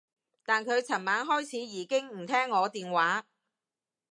[0.43, 3.27] 但佢噚晚開始已經唔聽我電話